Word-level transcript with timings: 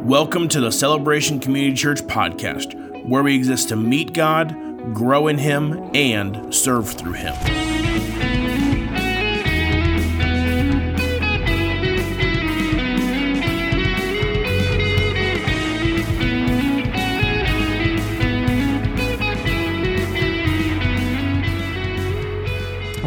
Welcome 0.00 0.48
to 0.50 0.60
the 0.60 0.70
Celebration 0.70 1.40
Community 1.40 1.74
Church 1.74 2.00
podcast, 2.02 3.08
where 3.08 3.22
we 3.22 3.34
exist 3.34 3.70
to 3.70 3.76
meet 3.76 4.12
God, 4.12 4.54
grow 4.94 5.26
in 5.28 5.38
Him, 5.38 5.90
and 5.94 6.54
serve 6.54 6.88
through 6.88 7.14
Him. 7.14 7.34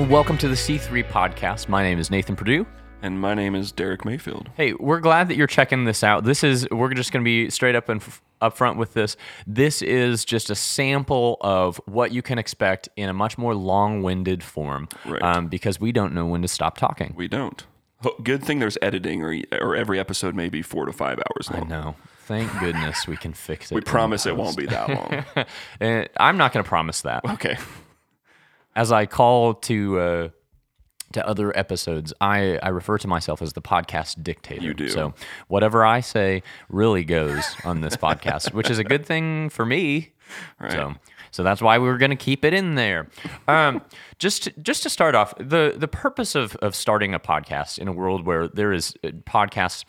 Welcome 0.09 0.37
to 0.39 0.47
the 0.47 0.55
C3 0.55 1.07
podcast. 1.09 1.69
My 1.69 1.83
name 1.83 1.99
is 1.99 2.09
Nathan 2.09 2.35
Purdue. 2.35 2.65
And 3.01 3.21
my 3.21 3.33
name 3.33 3.55
is 3.55 3.71
Derek 3.71 4.03
Mayfield. 4.03 4.49
Hey, 4.57 4.73
we're 4.73 4.99
glad 4.99 5.29
that 5.29 5.37
you're 5.37 5.47
checking 5.47 5.85
this 5.85 6.03
out. 6.03 6.25
This 6.25 6.43
is 6.43 6.67
we're 6.69 6.93
just 6.93 7.13
going 7.13 7.23
to 7.23 7.25
be 7.25 7.49
straight 7.49 7.75
up 7.75 7.87
and 7.87 8.01
f- 8.01 8.21
up 8.41 8.57
front 8.57 8.77
with 8.77 8.93
this. 8.93 9.15
This 9.47 9.81
is 9.81 10.25
just 10.25 10.49
a 10.49 10.55
sample 10.55 11.37
of 11.39 11.79
what 11.85 12.11
you 12.11 12.21
can 12.21 12.37
expect 12.37 12.89
in 12.97 13.07
a 13.07 13.13
much 13.13 13.37
more 13.37 13.55
long-winded 13.55 14.43
form, 14.43 14.89
Right. 15.05 15.21
um, 15.21 15.47
because 15.47 15.79
we 15.79 15.93
don't 15.93 16.13
know 16.13 16.25
when 16.25 16.41
to 16.41 16.49
stop 16.49 16.77
talking. 16.77 17.13
We 17.15 17.29
don't. 17.29 17.65
Good 18.23 18.43
thing 18.43 18.59
there's 18.59 18.77
editing, 18.81 19.23
or 19.23 19.37
or 19.61 19.75
every 19.75 19.97
episode 19.99 20.35
may 20.35 20.49
be 20.49 20.61
four 20.61 20.85
to 20.85 20.91
five 20.93 21.19
hours 21.19 21.49
long. 21.51 21.67
No, 21.69 21.95
thank 22.25 22.49
goodness 22.59 23.07
we 23.07 23.15
can 23.17 23.33
fix 23.33 23.71
it. 23.71 23.75
We 23.75 23.81
promise 23.81 24.25
it 24.25 24.35
won't 24.37 24.55
be 24.57 24.65
that 24.67 24.89
long. 24.89 25.45
Uh, 25.81 26.05
I'm 26.17 26.37
not 26.37 26.51
going 26.53 26.63
to 26.63 26.67
promise 26.69 27.01
that. 27.01 27.23
Okay. 27.25 27.57
as 28.75 28.91
I 28.93 29.05
call 29.05 29.53
to 29.53 29.99
uh, 29.99 30.29
to 31.13 31.25
other 31.27 31.57
episodes, 31.57 32.13
I, 32.21 32.57
I 32.63 32.69
refer 32.69 32.97
to 32.99 33.07
myself 33.07 33.41
as 33.41 33.53
the 33.53 33.61
podcast 33.61 34.21
dictator. 34.23 34.63
You 34.63 34.73
do. 34.73 34.89
So 34.89 35.13
whatever 35.47 35.85
I 35.85 35.99
say 36.01 36.43
really 36.69 37.03
goes 37.03 37.43
on 37.65 37.81
this 37.81 37.95
podcast, 38.07 38.53
which 38.53 38.69
is 38.69 38.79
a 38.79 38.83
good 38.83 39.05
thing 39.05 39.49
for 39.49 39.65
me. 39.65 40.11
Right. 40.59 40.71
So 40.71 40.95
so 41.31 41.43
that's 41.43 41.61
why 41.61 41.77
we 41.77 41.87
were 41.87 41.97
going 41.97 42.09
to 42.09 42.15
keep 42.15 42.43
it 42.43 42.53
in 42.55 42.73
there. 42.75 43.07
Um, 43.47 43.81
just 44.19 44.43
to, 44.45 44.51
just 44.61 44.81
to 44.83 44.89
start 44.89 45.13
off, 45.15 45.33
the 45.37 45.73
the 45.77 45.87
purpose 45.87 46.35
of 46.35 46.55
of 46.57 46.75
starting 46.75 47.13
a 47.13 47.19
podcast 47.19 47.77
in 47.79 47.87
a 47.87 47.91
world 47.91 48.25
where 48.25 48.47
there 48.47 48.71
is 48.73 48.93
uh, 49.03 49.09
podcasts 49.27 49.85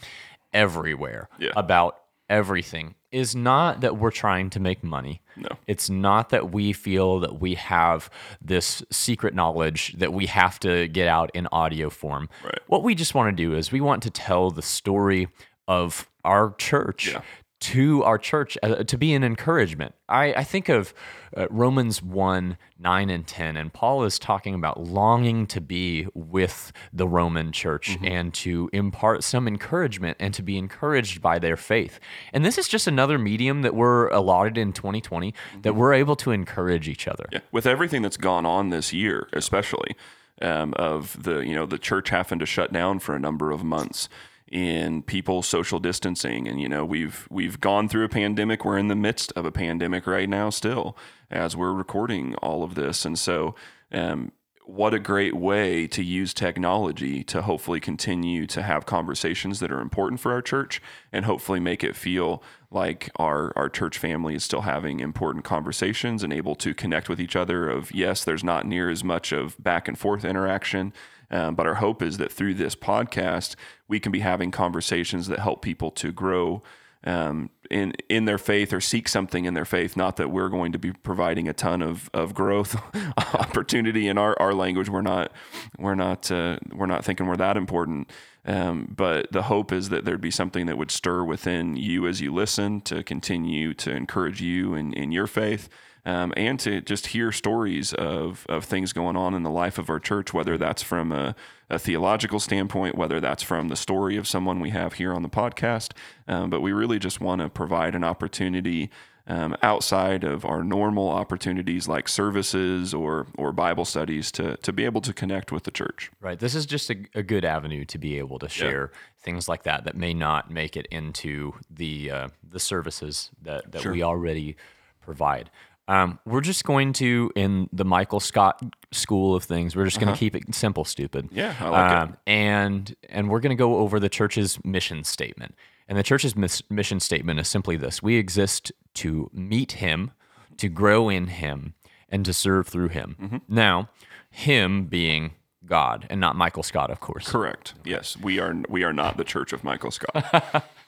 everywhere 0.53 1.29
Yeah. 1.39 1.51
about 1.57 1.97
everything 2.29 2.95
is 3.13 3.35
not 3.35 3.81
that 3.81 3.97
we're 3.97 4.11
trying 4.11 4.51
to 4.51 4.61
make 4.61 4.85
money. 4.85 5.21
No. 5.37 5.49
It's 5.67 5.91
not 5.91 6.31
that 6.31 6.53
we 6.53 6.73
feel 6.73 7.21
that 7.21 7.41
we 7.41 7.55
have 7.55 8.11
this 8.41 8.83
secret 8.91 9.35
knowledge 9.35 9.95
that 9.99 10.13
we 10.13 10.27
have 10.27 10.61
to 10.61 10.89
get 10.89 11.09
out 11.09 11.31
in 11.35 11.49
audio 11.51 11.91
form. 11.91 12.29
Right. 12.45 12.61
What 12.67 12.83
we 12.83 12.95
just 12.95 13.15
want 13.15 13.37
to 13.37 13.43
do 13.43 13.55
is 13.55 13.73
we 13.73 13.81
want 13.81 14.03
to 14.05 14.11
tell 14.11 14.51
the 14.51 14.63
story 14.63 15.29
of 15.67 16.09
our 16.25 16.55
church 16.59 17.09
Yeah. 17.13 17.23
To 17.61 18.03
our 18.05 18.19
church 18.19 18.57
uh, 18.63 18.83
to 18.85 18.99
be 18.99 19.13
an 19.13 19.23
encouragement. 19.23 19.95
I, 20.09 20.33
I 20.33 20.45
think 20.45 20.69
of 20.69 20.95
uh, 21.37 21.47
Romans 21.51 22.03
1 22.03 22.57
9 22.79 23.11
and 23.11 23.27
10, 23.27 23.57
and 23.57 23.73
Paul 23.73 24.05
is 24.05 24.19
talking 24.19 24.55
about 24.55 24.81
longing 24.81 25.47
to 25.49 25.61
be 25.61 26.07
with 26.15 26.73
the 26.93 27.07
Roman 27.07 27.53
church 27.53 27.99
and 28.03 28.33
to 28.35 28.71
impart 28.73 29.23
some 29.23 29.47
encouragement 29.47 30.17
and 30.19 30.33
to 30.35 30.43
be 30.43 30.57
encouraged 30.57 31.21
by 31.21 31.39
their 31.39 31.57
faith. 31.57 32.01
And 32.33 32.45
this 32.45 32.57
is 32.57 32.69
just 32.69 32.87
another 32.87 33.19
medium 33.19 33.63
that 33.63 33.75
we're 33.75 34.09
allotted 34.09 34.57
in 34.57 34.73
2020 34.73 35.35
that 35.63 35.75
we're 35.75 35.93
able 35.93 36.17
to 36.17 36.31
encourage 36.31 36.89
each 36.89 37.07
other. 37.07 37.27
Yeah. 37.31 37.41
With 37.53 37.67
everything 37.67 38.01
that's 38.01 38.17
gone 38.17 38.47
on 38.47 38.71
this 38.71 38.93
year, 38.93 39.29
especially 39.35 39.95
um, 40.41 40.73
of 40.77 41.23
the 41.23 41.41
you 41.41 41.55
know 41.55 41.67
the 41.67 41.79
church 41.79 42.09
having 42.09 42.39
to 42.39 42.47
shut 42.47 42.73
down 42.73 42.99
for 42.99 43.15
a 43.15 43.21
number 43.21 43.51
of 43.51 43.63
months 43.63 44.09
in 44.51 45.03
people 45.03 45.43
social 45.43 45.79
distancing. 45.79 46.49
And 46.49 46.61
you 46.61 46.69
know 46.69 46.85
we've 46.85 47.27
we've 47.31 47.61
gone 47.61 47.89
through 47.89 48.05
a 48.05 48.09
pandemic. 48.09 48.65
We're 48.65 48.79
in 48.79 48.89
the 48.89 48.97
midst 48.97 49.33
of 49.33 49.45
a 49.45 49.53
pandemic 49.53 50.07
right 50.07 50.29
now 50.29 50.51
still 50.51 50.97
as 51.31 51.57
we're 51.57 51.73
recording 51.73 52.35
all 52.37 52.63
of 52.63 52.75
this. 52.75 53.05
And 53.05 53.19
so 53.19 53.55
um, 53.93 54.33
what 54.71 54.95
a 54.95 55.01
great 55.01 55.35
way 55.35 55.87
to 55.89 56.03
use 56.03 56.33
technology 56.33 57.25
to 57.25 57.43
hopefully 57.43 57.81
continue 57.81 58.47
to 58.47 58.63
have 58.63 58.87
conversations 58.87 59.59
that 59.59 59.73
are 59.73 59.81
important 59.81 60.21
for 60.21 60.33
our 60.33 60.41
church 60.41 60.81
and 61.13 61.25
hopefully 61.25 61.59
make 61.59 61.83
it 61.83 61.97
feel 61.97 62.41
like 62.71 63.11
our 63.17 63.53
our 63.57 63.69
church 63.69 63.99
family 63.99 64.37
is 64.37 64.45
still 64.45 64.61
having 64.61 65.01
important 65.01 65.45
conversations 65.45 66.23
and 66.23 66.33
able 66.33 66.55
to 66.55 66.73
connect 66.73 67.09
with 67.09 67.21
each 67.21 67.35
other 67.35 67.69
of 67.69 67.93
yes 67.93 68.23
there's 68.23 68.45
not 68.45 68.65
near 68.65 68.89
as 68.89 69.03
much 69.03 69.33
of 69.33 69.61
back 69.61 69.89
and 69.89 69.99
forth 69.99 70.25
interaction 70.25 70.93
um, 71.31 71.55
but 71.55 71.67
our 71.67 71.77
hope 71.77 72.03
is 72.03 72.19
that 72.19 72.33
through 72.33 72.55
this 72.55 72.75
podcast 72.75 73.57
we 73.89 74.01
can 74.01 74.13
be 74.13 74.21
having 74.21 74.51
conversations 74.51 75.29
that 75.29 75.39
help 75.39 75.63
people 75.63 75.91
to 75.91 76.13
grow 76.13 76.63
um, 77.05 77.51
in 77.71 77.93
in 78.09 78.27
their 78.27 78.39
faith 78.39 78.73
or 78.73 78.81
seek 78.81 79.09
something 79.09 79.45
in 79.45 79.55
their 79.55 79.65
faith. 79.65 79.97
Not 79.97 80.17
that 80.17 80.31
we're 80.31 80.49
going 80.49 80.73
to 80.73 80.79
be 80.79 80.93
providing 80.93 81.49
a 81.49 81.53
ton 81.53 81.83
of, 81.83 82.11
of 82.13 82.35
growth 82.35 82.77
opportunity 83.35 84.07
in 84.09 84.19
our, 84.19 84.37
our 84.41 84.53
language. 84.53 84.89
We're 84.89 85.01
not 85.03 85.33
we're 85.79 85.95
not 85.95 86.31
uh, 86.31 86.59
we're 86.73 86.87
not 86.87 87.05
thinking 87.05 87.27
we're 87.27 87.37
that 87.37 87.57
important. 87.57 88.11
Um, 88.47 88.93
but 88.97 89.31
the 89.33 89.43
hope 89.43 89.71
is 89.71 89.91
that 89.91 90.05
there'd 90.05 90.21
be 90.21 90.31
something 90.31 90.67
that 90.67 90.79
would 90.79 90.91
stir 90.91 91.25
within 91.25 91.77
you 91.77 92.07
as 92.07 92.23
you 92.23 92.33
listen 92.33 92.81
to 92.83 93.03
continue 93.03 93.75
to 93.75 93.91
encourage 93.91 94.41
you 94.41 94.75
in, 94.75 94.95
in 94.95 95.13
your 95.13 95.27
faith. 95.27 95.69
Um, 96.05 96.33
and 96.37 96.59
to 96.61 96.81
just 96.81 97.09
hear 97.09 97.31
stories 97.33 97.93
of, 97.93 98.47
of 98.49 98.65
things 98.65 98.93
going 98.93 99.17
on 99.17 99.35
in 99.35 99.43
the 99.43 99.51
life 99.51 99.79
of 99.79 99.91
our 99.91 100.01
church, 100.01 100.33
whether 100.33 100.57
that's 100.57 100.83
from 100.83 101.13
a, 101.13 101.35
a 101.69 101.79
theological 101.79 102.41
standpoint, 102.41 102.97
whether 102.97 103.21
that's 103.21 103.43
from 103.43 103.69
the 103.69 103.77
story 103.77 104.17
of 104.17 104.27
someone 104.27 104.61
we 104.61 104.71
have 104.71 104.95
here 104.95 105.13
on 105.13 105.23
the 105.23 105.29
podcast. 105.29 105.93
Um, 106.27 106.51
but 106.51 106.61
we 106.61 106.73
really 106.73 106.99
just 106.99 107.21
want 107.21 107.43
to 107.43 107.49
provide 107.49 107.95
an 107.95 108.05
opportunity 108.05 108.91
um, 109.27 109.57
outside 109.63 110.25
of 110.25 110.45
our 110.45 110.65
normal 110.65 111.09
opportunities 111.09 111.87
like 111.87 112.09
services 112.09 112.93
or, 112.93 113.29
or 113.39 113.53
Bible 113.53 113.85
studies 113.85 114.33
to, 114.33 114.57
to 114.57 114.73
be 114.73 114.85
able 114.85 115.01
to 115.03 115.13
connect 115.13 115.53
with 115.53 115.65
the 115.65 115.71
church. 115.71 116.11
Right. 116.21 116.39
This 116.39 116.55
is 116.55 116.67
just 116.67 116.91
a, 116.91 116.97
a 117.15 117.23
good 117.23 117.45
avenue 117.45 117.85
to 117.85 117.99
be 117.99 118.19
able 118.19 118.41
to 118.41 118.49
share 118.49 118.91
things 119.23 119.49
like 119.49 119.63
that 119.65 119.85
that 119.85 119.97
may 119.97 120.15
not 120.15 120.51
make 120.51 120.77
it 120.77 120.87
into 120.87 121.55
the 121.71 122.11
uh, 122.11 122.29
the 122.43 122.59
services 122.59 123.31
that, 123.43 123.71
that 123.71 123.85
we 123.85 124.03
already 124.03 124.57
provide. 125.01 125.51
Um, 125.91 126.19
we're 126.25 126.41
just 126.41 126.65
going 126.65 126.93
to, 126.95 127.33
in 127.35 127.69
the 127.73 127.85
Michael 127.85 128.21
Scott 128.21 128.63
school 128.93 129.35
of 129.35 129.43
things, 129.45 129.75
we're 129.75 129.87
just 129.87 129.99
going 130.01 130.13
to 130.13 130.19
keep 130.19 130.37
it 130.37 130.55
simple, 130.55 130.85
stupid. 130.85 131.25
Uh-huh. 131.27 131.35
Yeah, 131.41 131.55
I 131.59 131.69
like 131.69 131.93
it. 131.93 131.99
um, 132.11 132.17
And 132.27 132.97
and 133.09 133.29
we're 133.29 133.41
going 133.41 133.51
to 133.57 133.61
go 133.61 133.79
over 133.79 133.99
the 133.99 134.09
church's 134.09 134.63
mission 134.65 135.03
statement. 135.05 135.55
And 135.89 135.99
the 135.99 136.05
church's 136.05 136.37
mis- 136.37 136.63
mission 136.71 137.01
statement 137.01 137.41
is 137.41 137.49
simply 137.49 137.77
this: 137.77 138.03
We 138.03 138.17
exist 138.17 138.71
to 138.95 139.29
meet 139.33 139.73
Him, 139.73 140.13
to 140.59 140.69
grow 140.69 141.09
in 141.09 141.27
Him, 141.27 141.75
and 142.09 142.25
to 142.25 142.33
serve 142.33 142.69
through 142.69 142.89
Him. 142.89 143.17
Mm-hmm. 143.21 143.37
Now, 143.49 143.89
Him 144.31 144.85
being 144.87 145.33
God 145.67 146.07
and 146.09 146.21
not 146.21 146.37
Michael 146.37 146.63
Scott, 146.63 146.91
of 146.91 147.01
course. 147.01 147.29
Correct. 147.29 147.75
Yes, 147.85 148.17
we 148.17 148.39
are 148.39 148.55
we 148.69 148.85
are 148.85 148.93
not 148.93 149.17
the 149.17 149.25
Church 149.25 149.53
of 149.53 149.65
Michael 149.65 149.91
Scott. 149.91 150.65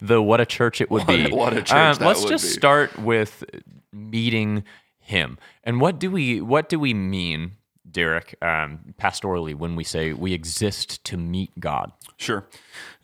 Though 0.00 0.22
what 0.22 0.40
a 0.40 0.46
church 0.46 0.80
it 0.80 0.90
would 0.90 1.02
What 1.02 1.08
be. 1.08 1.30
what 1.30 1.52
a 1.52 1.62
church 1.62 1.72
Um, 1.72 2.06
let's 2.06 2.24
just 2.24 2.44
be. 2.44 2.50
start 2.50 2.98
with 2.98 3.44
meeting 3.92 4.64
Him. 4.98 5.38
And 5.64 5.80
what 5.80 5.98
do 5.98 6.10
we 6.10 6.40
what 6.40 6.68
do 6.68 6.78
we 6.78 6.94
mean, 6.94 7.52
Derek, 7.90 8.34
um, 8.42 8.94
pastorally, 9.00 9.54
when 9.54 9.76
we 9.76 9.84
say 9.84 10.12
we 10.12 10.32
exist 10.32 11.02
to 11.04 11.16
meet 11.16 11.58
God? 11.58 11.92
Sure. 12.16 12.46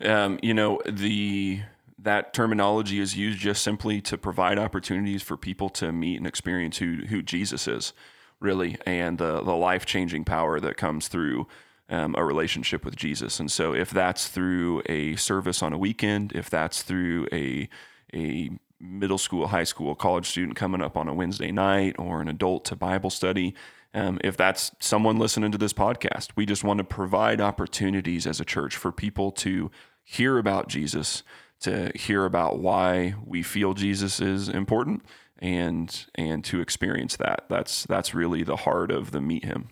Um, 0.01 0.39
you 0.41 0.53
know, 0.53 0.81
the 0.87 1.61
that 2.01 2.33
terminology 2.33 2.99
is 2.99 3.17
used 3.17 3.39
just 3.39 3.61
simply 3.61 3.99
to 3.99 4.17
provide 4.17 4.57
opportunities 4.57 5.21
for 5.21 5.35
people 5.35 5.67
to 5.69 5.91
meet 5.91 6.15
and 6.17 6.25
experience 6.25 6.77
who 6.77 7.01
who 7.09 7.21
Jesus 7.21 7.67
is, 7.67 7.91
really, 8.39 8.77
and 8.85 9.17
the 9.17 9.41
the 9.43 9.55
life 9.55 9.85
changing 9.85 10.23
power 10.23 10.59
that 10.61 10.77
comes 10.77 11.07
through 11.09 11.45
um, 11.89 12.15
a 12.17 12.23
relationship 12.23 12.85
with 12.85 12.95
Jesus. 12.95 13.39
And 13.39 13.51
so, 13.51 13.73
if 13.73 13.89
that's 13.89 14.27
through 14.27 14.81
a 14.87 15.15
service 15.15 15.61
on 15.63 15.73
a 15.73 15.77
weekend, 15.77 16.31
if 16.33 16.49
that's 16.49 16.83
through 16.83 17.27
a 17.31 17.69
a 18.13 18.49
middle 18.79 19.17
school, 19.17 19.47
high 19.47 19.63
school, 19.63 19.93
college 19.95 20.27
student 20.27 20.55
coming 20.55 20.81
up 20.81 20.95
on 20.95 21.07
a 21.07 21.13
Wednesday 21.13 21.51
night, 21.51 21.95
or 21.99 22.21
an 22.21 22.27
adult 22.27 22.65
to 22.65 22.75
Bible 22.75 23.09
study. 23.09 23.53
Um, 23.93 24.19
if 24.23 24.37
that's 24.37 24.71
someone 24.79 25.17
listening 25.17 25.51
to 25.51 25.57
this 25.57 25.73
podcast, 25.73 26.29
we 26.35 26.45
just 26.45 26.63
want 26.63 26.77
to 26.77 26.83
provide 26.83 27.41
opportunities 27.41 28.27
as 28.27 28.39
a 28.39 28.45
church 28.45 28.75
for 28.75 28.91
people 28.91 29.31
to 29.31 29.71
hear 30.03 30.37
about 30.37 30.67
Jesus, 30.67 31.23
to 31.61 31.91
hear 31.95 32.25
about 32.25 32.59
why 32.59 33.15
we 33.25 33.41
feel 33.41 33.73
Jesus 33.73 34.19
is 34.19 34.47
important, 34.47 35.03
and 35.39 36.05
and 36.15 36.43
to 36.45 36.61
experience 36.61 37.17
that. 37.17 37.45
That's 37.49 37.83
that's 37.85 38.13
really 38.13 38.43
the 38.43 38.57
heart 38.57 38.91
of 38.91 39.11
the 39.11 39.21
meet 39.21 39.45
Him. 39.45 39.69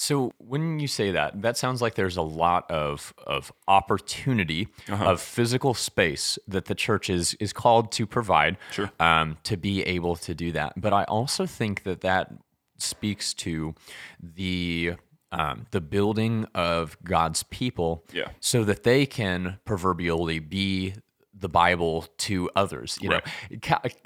So 0.00 0.32
when 0.38 0.78
you 0.78 0.86
say 0.86 1.10
that, 1.10 1.42
that 1.42 1.56
sounds 1.56 1.82
like 1.82 1.94
there's 1.96 2.16
a 2.16 2.22
lot 2.22 2.70
of 2.70 3.12
of 3.26 3.52
opportunity 3.66 4.68
Uh-huh. 4.88 5.12
of 5.12 5.20
physical 5.20 5.74
space 5.74 6.38
that 6.46 6.64
the 6.66 6.74
church 6.74 7.10
is 7.10 7.34
is 7.40 7.52
called 7.52 7.90
to 7.92 8.06
provide 8.06 8.56
Sure. 8.70 8.90
um, 9.00 9.36
to 9.42 9.56
be 9.56 9.82
able 9.82 10.14
to 10.16 10.34
do 10.34 10.52
that. 10.52 10.72
But 10.76 10.92
I 10.92 11.04
also 11.04 11.46
think 11.46 11.82
that 11.82 12.00
that 12.02 12.30
speaks 12.78 13.34
to 13.34 13.74
the 14.22 14.94
um, 15.30 15.66
the 15.72 15.80
building 15.80 16.46
of 16.54 16.96
God's 17.04 17.42
people, 17.42 18.02
Yeah. 18.14 18.28
so 18.40 18.64
that 18.64 18.82
they 18.82 19.04
can 19.04 19.58
proverbially 19.66 20.38
be 20.38 20.94
the 21.38 21.48
Bible 21.48 22.06
to 22.18 22.50
others. 22.56 22.98
You 23.00 23.10
know, 23.10 23.20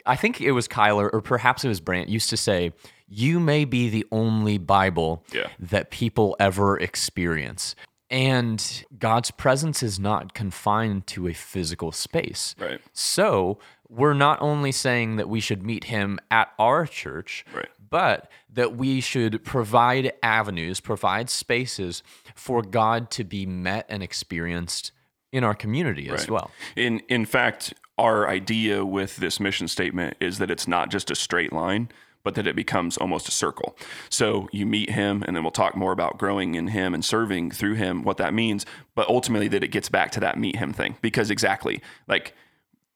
I 0.06 0.16
think 0.16 0.40
it 0.40 0.52
was 0.52 0.68
Kyler 0.68 1.08
or 1.12 1.20
perhaps 1.20 1.64
it 1.64 1.68
was 1.68 1.80
Brant 1.80 2.08
used 2.08 2.30
to 2.30 2.36
say, 2.36 2.72
"You 3.08 3.40
may 3.40 3.64
be 3.64 3.88
the 3.88 4.06
only 4.12 4.58
Bible 4.58 5.24
Yeah. 5.32 5.48
that 5.58 5.90
people 5.90 6.36
ever 6.38 6.78
experience." 6.78 7.74
And 8.10 8.84
God's 8.98 9.30
presence 9.30 9.82
is 9.82 9.98
not 9.98 10.34
confined 10.34 11.06
to 11.08 11.26
a 11.28 11.32
physical 11.32 11.92
space. 11.92 12.54
Right. 12.58 12.78
So 12.92 13.58
we're 13.88 14.12
not 14.12 14.40
only 14.42 14.70
saying 14.72 15.16
that 15.16 15.28
we 15.30 15.40
should 15.40 15.62
meet 15.62 15.84
him 15.84 16.18
at 16.30 16.52
our 16.58 16.86
church, 16.86 17.44
Right. 17.54 17.70
but 17.90 18.30
that 18.50 18.76
we 18.76 19.00
should 19.00 19.42
provide 19.44 20.12
avenues, 20.22 20.78
provide 20.80 21.30
spaces 21.30 22.02
for 22.34 22.60
God 22.60 23.10
to 23.12 23.24
be 23.24 23.46
met 23.46 23.86
and 23.88 24.02
experienced 24.02 24.92
in 25.32 25.42
our 25.44 25.54
community 25.54 26.08
as 26.10 26.28
well. 26.28 26.50
In 26.76 27.00
in 27.08 27.24
fact, 27.24 27.74
our 27.98 28.28
idea 28.28 28.84
with 28.84 29.16
this 29.16 29.40
mission 29.40 29.66
statement 29.68 30.16
is 30.20 30.38
that 30.38 30.50
it's 30.50 30.68
not 30.68 30.90
just 30.90 31.10
a 31.10 31.14
straight 31.14 31.52
line, 31.52 31.88
but 32.22 32.34
that 32.34 32.46
it 32.46 32.54
becomes 32.54 32.96
almost 32.96 33.28
a 33.28 33.32
circle. 33.32 33.76
So 34.08 34.48
you 34.52 34.66
meet 34.66 34.90
him, 34.90 35.24
and 35.26 35.34
then 35.34 35.42
we'll 35.42 35.50
talk 35.50 35.74
more 35.74 35.92
about 35.92 36.18
growing 36.18 36.54
in 36.54 36.68
him 36.68 36.94
and 36.94 37.04
serving 37.04 37.50
through 37.50 37.74
him, 37.74 38.04
what 38.04 38.18
that 38.18 38.32
means. 38.32 38.64
But 38.94 39.08
ultimately, 39.08 39.48
that 39.48 39.64
it 39.64 39.68
gets 39.68 39.88
back 39.88 40.10
to 40.12 40.20
that 40.20 40.38
meet 40.38 40.56
him 40.56 40.72
thing, 40.72 40.96
because 41.00 41.30
exactly 41.30 41.82
like 42.06 42.34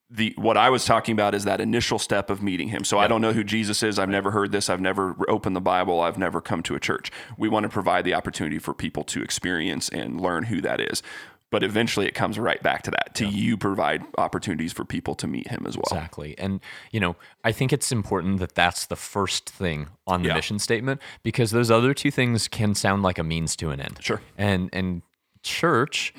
the 0.09 0.33
what 0.37 0.55
I 0.55 0.69
was 0.69 0.85
talking 0.85 1.13
about 1.13 1.35
is 1.35 1.43
that 1.43 1.59
initial 1.59 1.99
step 1.99 2.29
of 2.29 2.41
meeting 2.41 2.69
him. 2.69 2.83
So 2.83 2.97
I 2.97 3.07
don't 3.07 3.21
know 3.21 3.33
who 3.33 3.43
Jesus 3.43 3.83
is. 3.83 3.99
I've 3.99 4.09
never 4.09 4.31
heard 4.31 4.51
this. 4.51 4.69
I've 4.69 4.79
never 4.79 5.15
opened 5.27 5.55
the 5.55 5.61
Bible. 5.61 5.99
I've 5.99 6.17
never 6.17 6.39
come 6.39 6.63
to 6.63 6.75
a 6.75 6.79
church. 6.79 7.11
We 7.37 7.49
want 7.49 7.63
to 7.63 7.69
provide 7.69 8.05
the 8.05 8.13
opportunity 8.13 8.59
for 8.59 8.73
people 8.73 9.03
to 9.05 9.21
experience 9.21 9.89
and 9.89 10.21
learn 10.21 10.43
who 10.45 10.61
that 10.61 10.79
is. 10.79 11.03
But 11.49 11.63
eventually 11.63 12.05
it 12.07 12.13
comes 12.13 12.37
right 12.37 12.61
back 12.61 12.81
to 12.83 12.91
that. 12.91 13.15
To 13.15 13.25
you 13.25 13.55
provide 13.55 14.03
opportunities 14.17 14.73
for 14.73 14.83
people 14.83 15.15
to 15.15 15.27
meet 15.27 15.47
him 15.47 15.65
as 15.65 15.77
well. 15.77 15.85
Exactly. 15.91 16.37
And, 16.37 16.59
you 16.91 16.99
know, 16.99 17.15
I 17.45 17.53
think 17.53 17.71
it's 17.71 17.89
important 17.91 18.39
that 18.39 18.53
that's 18.53 18.85
the 18.85 18.97
first 18.97 19.49
thing 19.49 19.87
on 20.05 20.23
the 20.23 20.27
Yeah. 20.29 20.35
mission 20.35 20.59
statement 20.59 21.01
because 21.23 21.51
those 21.51 21.71
other 21.71 21.93
two 21.93 22.11
things 22.11 22.49
can 22.49 22.75
sound 22.75 23.01
like 23.03 23.17
a 23.17 23.23
means 23.23 23.55
to 23.57 23.69
an 23.69 23.79
end. 23.79 23.99
Sure. 24.01 24.21
And 24.37 24.69
and 24.73 25.03
church 25.41 26.13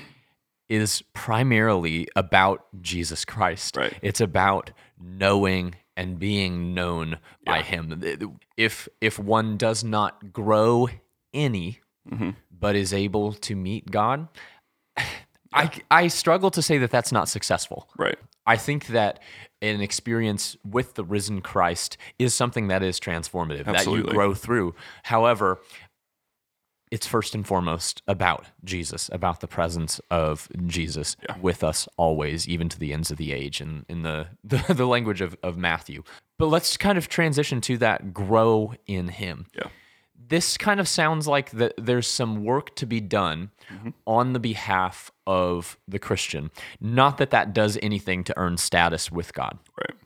is 0.70 1.02
primarily 1.12 2.08
about 2.16 2.66
Jesus 2.80 3.24
Christ. 3.24 3.76
Right. 3.76 3.94
It's 4.02 4.20
about 4.22 4.70
knowing 4.98 5.74
and 5.96 6.18
being 6.18 6.72
known 6.74 7.18
by 7.44 7.60
him. 7.62 8.02
If 8.56 8.88
if 9.00 9.18
one 9.18 9.56
does 9.58 9.84
not 9.84 10.32
grow 10.32 10.88
any 11.34 11.80
Mm-hmm. 12.10 12.30
but 12.50 12.74
is 12.74 12.94
able 12.94 13.34
to 13.34 13.54
meet 13.54 13.90
God, 13.90 14.28
I 15.52 15.70
I 15.90 16.08
struggle 16.08 16.50
to 16.50 16.62
say 16.62 16.78
that 16.78 16.90
that's 16.90 17.12
not 17.12 17.28
successful. 17.28 17.88
Right. 17.96 18.18
I 18.46 18.56
think 18.56 18.86
that 18.88 19.20
an 19.60 19.80
experience 19.80 20.56
with 20.64 20.94
the 20.94 21.04
risen 21.04 21.42
Christ 21.42 21.98
is 22.18 22.34
something 22.34 22.68
that 22.68 22.82
is 22.82 22.98
transformative, 22.98 23.64
that 23.66 23.86
you 23.86 24.04
grow 24.04 24.32
through. 24.32 24.74
However, 25.02 25.58
it's 26.90 27.06
first 27.06 27.34
and 27.34 27.46
foremost 27.46 28.02
about 28.06 28.46
Jesus, 28.64 29.10
about 29.12 29.40
the 29.40 29.46
presence 29.46 30.00
of 30.10 30.48
Jesus 30.66 31.16
with 31.40 31.62
us 31.62 31.88
always, 31.96 32.48
even 32.48 32.68
to 32.70 32.78
the 32.78 32.92
ends 32.92 33.10
of 33.10 33.18
the 33.18 33.32
age, 33.32 33.60
and 33.60 33.84
in 33.88 34.02
the, 34.02 34.28
the, 34.44 34.72
the 34.72 34.86
language 34.86 35.20
of, 35.20 35.36
of 35.42 35.56
Matthew. 35.56 36.02
But 36.38 36.46
let's 36.46 36.76
kind 36.76 36.96
of 36.96 37.08
transition 37.08 37.60
to 37.62 37.76
that 37.78 38.14
grow 38.14 38.74
in 38.86 39.08
Him 39.08 39.46
Yeah. 39.54 39.68
This 40.28 40.56
kind 40.56 40.80
of 40.80 40.88
sounds 40.88 41.26
like 41.26 41.50
that 41.52 41.74
there's 41.76 42.06
some 42.06 42.44
work 42.44 42.74
to 42.76 42.86
be 42.86 43.00
done 43.00 43.50
on 44.06 44.32
the 44.32 44.40
behalf 44.40 45.10
of 45.26 45.78
the 45.86 45.98
Christian. 45.98 46.50
Not 46.80 47.18
that 47.18 47.30
that 47.30 47.52
does 47.52 47.78
anything 47.82 48.24
to 48.24 48.38
earn 48.38 48.56
status 48.56 49.10
with 49.10 49.32
God. 49.34 49.58
Right. 49.76 49.96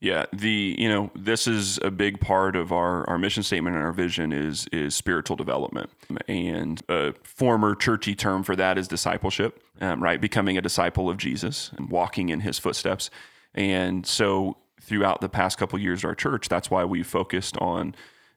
Yeah, 0.00 0.24
the 0.32 0.74
you 0.78 0.88
know 0.88 1.10
this 1.14 1.46
is 1.46 1.78
a 1.82 1.90
big 1.90 2.20
part 2.20 2.56
of 2.56 2.72
our 2.72 3.08
our 3.08 3.18
mission 3.18 3.42
statement 3.42 3.76
and 3.76 3.84
our 3.84 3.92
vision 3.92 4.32
is 4.32 4.66
is 4.72 4.94
spiritual 4.94 5.36
development, 5.36 5.90
and 6.26 6.80
a 6.88 7.12
former 7.22 7.74
churchy 7.74 8.14
term 8.14 8.42
for 8.42 8.56
that 8.56 8.78
is 8.78 8.88
discipleship, 8.88 9.62
um, 9.82 10.02
right? 10.02 10.18
Becoming 10.18 10.56
a 10.56 10.62
disciple 10.62 11.10
of 11.10 11.18
Jesus 11.18 11.70
and 11.76 11.90
walking 11.90 12.30
in 12.30 12.40
His 12.40 12.58
footsteps, 12.58 13.10
and 13.54 14.06
so 14.06 14.56
throughout 14.80 15.20
the 15.20 15.28
past 15.28 15.58
couple 15.58 15.76
of 15.76 15.82
years 15.82 16.02
at 16.02 16.08
our 16.08 16.14
church, 16.14 16.48
that's 16.48 16.70
why 16.70 16.82
we 16.82 17.02
focused 17.02 17.58
on 17.58 17.94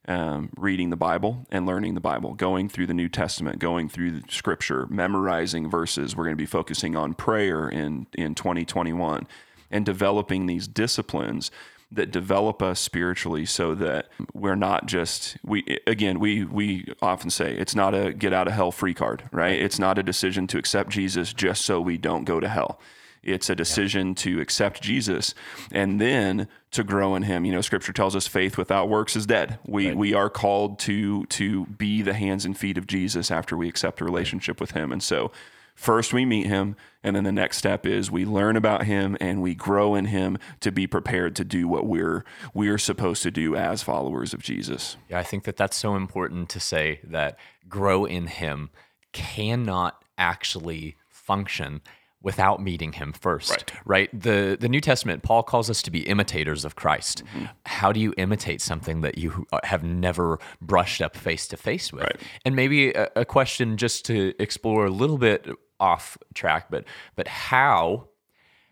um, 0.08 0.50
reading 0.58 0.90
the 0.90 0.98
Bible 0.98 1.46
and 1.50 1.66
learning 1.66 1.94
the 1.94 2.02
Bible, 2.02 2.34
going 2.34 2.70
through 2.70 2.88
the 2.88 2.94
New 2.94 3.10
Testament, 3.10 3.60
going 3.60 3.90
through 3.90 4.12
the 4.12 4.24
Scripture, 4.30 4.86
memorizing 4.90 5.70
verses. 5.70 6.16
We're 6.16 6.26
going 6.26 6.36
to 6.36 6.42
be 6.42 6.46
focusing 6.46 6.96
on 6.96 7.14
prayer 7.14 7.70
in 7.70 8.08
in 8.14 8.36
2021 8.36 9.28
and 9.72 9.86
developing 9.86 10.46
these 10.46 10.68
disciplines 10.68 11.52
that 11.92 12.12
develop 12.12 12.62
us 12.62 12.80
spiritually 12.80 13.46
so 13.46 13.76
that 13.76 14.10
we're 14.34 14.56
not 14.56 14.88
just 14.88 15.38
we 15.44 15.80
again 15.86 16.20
we 16.20 16.44
we 16.44 16.92
often 17.02 17.30
say 17.30 17.56
it's 17.56 17.76
not 17.76 17.94
a 17.94 18.14
get 18.14 18.34
out 18.34 18.48
of 18.48 18.54
hell 18.54 18.72
free 18.72 18.94
card 18.96 19.24
right 19.32 19.62
it's 19.62 19.78
not 19.78 19.98
a 20.00 20.04
decision 20.04 20.48
to 20.48 20.58
accept 20.58 20.90
Jesus 20.90 21.34
just 21.34 21.64
so 21.64 21.80
we 21.80 21.98
don't 21.98 22.24
go 22.24 22.40
to 22.40 22.50
hell 22.50 22.80
it's 23.24 23.50
a 23.50 23.56
decision 23.56 24.16
to 24.16 24.42
accept 24.42 24.81
Jesus 24.81 25.34
and 25.72 26.00
then 26.00 26.48
to 26.72 26.84
grow 26.84 27.16
in 27.16 27.24
him. 27.24 27.46
You 27.46 27.54
know 27.54 27.62
scripture 27.62 27.94
tells 27.94 28.16
us 28.16 28.28
faith 28.28 28.58
without 28.58 28.90
works 28.90 29.16
is 29.16 29.25
dead. 29.25 29.60
We 29.66 29.94
we 29.94 30.14
are 30.14 30.30
called 30.30 30.80
to 30.80 31.25
to 31.28 31.66
be 31.66 32.02
the 32.02 32.14
hands 32.14 32.46
and 32.46 32.58
feet 32.58 32.78
of 32.78 32.88
Jesus 32.88 33.31
after 33.31 33.56
we 33.58 33.68
accept 33.70 34.02
a 34.02 34.06
relationship 34.06 34.60
with 34.60 34.72
him. 34.72 34.92
And 34.92 35.02
so 35.02 35.31
First, 35.75 36.14
we 36.14 36.24
meet 36.24 36.46
him, 36.46 36.75
and 37.04 37.16
then 37.16 37.24
the 37.24 37.31
next 37.31 37.58
step 37.58 37.86
is 37.86 38.12
we 38.12 38.25
learn 38.25 38.56
about 38.56 38.86
him 38.86 39.18
and 39.20 39.42
we 39.42 39.56
grow 39.56 39.96
in 39.96 40.06
him 40.06 40.38
to 40.60 40.72
be 40.72 40.86
prepared 40.86 41.36
to 41.38 41.44
do 41.44 41.68
what 41.68 41.86
we're 41.86 42.24
we're 42.54 42.78
supposed 42.78 43.24
to 43.24 43.31
do 43.31 43.56
as 43.56 43.81
followers 43.81 44.34
of 44.34 44.44
Jesus. 44.44 44.98
Yeah, 45.10 45.19
I 45.19 45.24
think 45.24 45.46
that 45.46 45.58
that's 45.58 45.76
so 45.76 45.96
important 45.96 46.50
to 46.50 46.60
say 46.60 47.00
that 47.04 47.40
grow 47.68 48.06
in 48.06 48.28
Him 48.28 48.69
cannot 49.12 50.04
actually 50.18 50.96
function 51.10 51.81
without 52.24 52.62
meeting 52.62 52.94
Him 52.94 53.14
first. 53.14 53.72
Right. 53.86 54.10
The 54.18 54.58
the 54.60 54.70
New 54.70 54.81
Testament, 54.81 55.22
Paul 55.22 55.44
calls 55.44 55.70
us 55.70 55.84
to 55.84 55.92
be 55.92 56.08
imitators 56.08 56.66
of 56.66 56.75
Christ. 56.75 57.24
Mm-hmm. 57.25 57.46
How 57.66 57.92
do 57.92 58.00
you 58.00 58.14
imitate 58.18 58.62
something 58.62 59.02
that 59.02 59.18
you 59.20 59.46
uh, 59.52 59.60
have 59.64 59.84
never 59.84 60.40
brushed 60.60 61.02
up 61.02 61.16
face 61.16 61.48
to 61.50 61.58
face 61.58 61.94
with? 61.94 62.04
Right. 62.04 62.22
And 62.46 62.56
maybe 62.56 62.92
a, 62.92 63.10
a 63.18 63.25
question 63.25 63.78
just 63.78 64.06
to 64.06 64.34
explore 64.40 64.86
a 64.86 64.90
little 64.90 65.18
bit 65.20 65.48
off 65.80 66.18
track, 66.34 66.68
but 66.72 66.86
but 67.16 67.28
how 67.28 68.08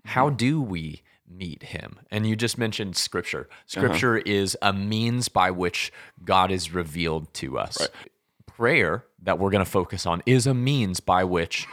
how 0.06 0.27
mm-hmm. 0.27 0.38
do 0.38 0.62
we 0.62 1.04
meet 1.30 1.63
him? 1.63 2.00
And 2.09 2.25
you 2.28 2.35
just 2.35 2.57
mentioned 2.57 2.95
scripture. 2.95 3.47
Uh-huh. 3.49 3.64
Scripture 3.68 4.18
is 4.18 4.57
a 4.61 4.73
means 4.73 5.30
by 5.30 5.52
which 5.52 5.92
God 6.23 6.52
is 6.52 6.73
revealed 6.73 7.33
to 7.35 7.57
us. 7.57 7.87
Prayer 8.55 9.05
that 9.21 9.39
we're 9.39 9.49
going 9.49 9.63
to 9.63 9.69
focus 9.69 10.05
on 10.05 10.21
is 10.25 10.47
a 10.47 10.53
means 10.53 10.99
by 10.99 11.23
which 11.23 11.67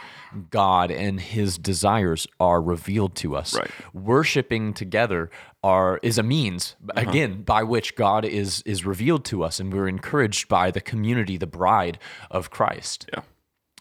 God 0.49 0.91
and 0.91 1.19
his 1.19 1.57
desires 1.57 2.27
are 2.39 2.61
revealed 2.61 3.15
to 3.15 3.35
us. 3.35 3.55
Right. 3.55 3.71
Worshiping 3.93 4.73
together 4.73 5.29
are 5.63 5.99
is 6.03 6.17
a 6.17 6.23
means 6.23 6.75
again 6.95 7.43
by 7.43 7.63
which 7.63 7.95
God 7.95 8.25
is 8.25 8.61
is 8.63 8.85
revealed 8.85 9.25
to 9.25 9.43
us 9.43 9.59
and 9.59 9.73
we're 9.73 9.87
encouraged 9.87 10.47
by 10.47 10.71
the 10.71 10.81
community, 10.81 11.37
the 11.37 11.47
bride 11.47 11.99
of 12.29 12.49
Christ. 12.49 13.09
Yeah. 13.13 13.23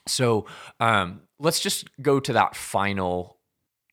So 0.06 0.46
um, 0.80 1.22
let's 1.38 1.60
just 1.60 1.88
go 2.00 2.20
to 2.20 2.32
that 2.32 2.56
final 2.56 3.36